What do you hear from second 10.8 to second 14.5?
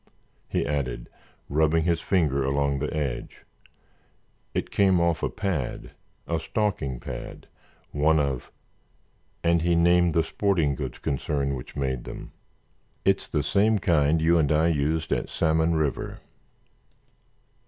concern which made them. "It's the same kind you